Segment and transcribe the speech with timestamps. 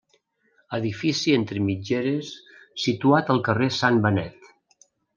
[0.77, 2.33] Edifici entre mitgeres
[2.87, 4.53] situat al carrer Sant Benet.